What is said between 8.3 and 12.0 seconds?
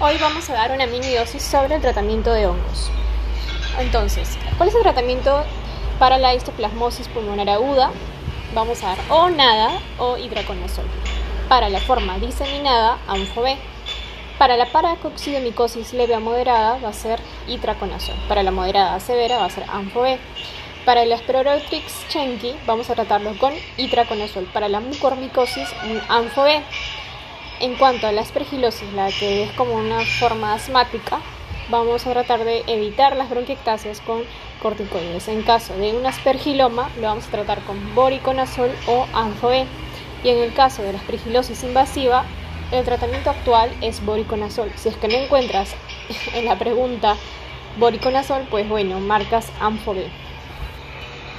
Vamos a dar o nada o hidraconazol. Para la